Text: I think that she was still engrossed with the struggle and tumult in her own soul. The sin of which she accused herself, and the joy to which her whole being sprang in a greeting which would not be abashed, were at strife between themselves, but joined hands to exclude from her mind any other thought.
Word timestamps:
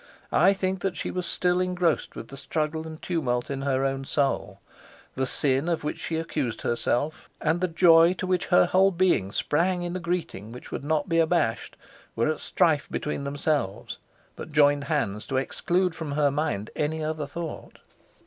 I 0.33 0.53
think 0.53 0.79
that 0.81 0.97
she 0.97 1.11
was 1.11 1.27
still 1.27 1.59
engrossed 1.61 2.15
with 2.15 2.29
the 2.29 2.35
struggle 2.35 2.87
and 2.87 2.99
tumult 2.99 3.51
in 3.51 3.61
her 3.61 3.85
own 3.85 4.03
soul. 4.03 4.59
The 5.13 5.27
sin 5.27 5.69
of 5.69 5.83
which 5.83 5.99
she 5.99 6.15
accused 6.15 6.63
herself, 6.63 7.29
and 7.39 7.61
the 7.61 7.67
joy 7.67 8.13
to 8.13 8.25
which 8.25 8.47
her 8.47 8.65
whole 8.65 8.89
being 8.89 9.31
sprang 9.31 9.83
in 9.83 9.95
a 9.95 9.99
greeting 9.99 10.51
which 10.51 10.71
would 10.71 10.83
not 10.83 11.07
be 11.07 11.19
abashed, 11.19 11.77
were 12.15 12.27
at 12.29 12.39
strife 12.39 12.87
between 12.89 13.25
themselves, 13.25 13.99
but 14.35 14.51
joined 14.51 14.85
hands 14.85 15.27
to 15.27 15.37
exclude 15.37 15.93
from 15.93 16.13
her 16.13 16.31
mind 16.31 16.71
any 16.75 17.03
other 17.03 17.27
thought. 17.27 17.77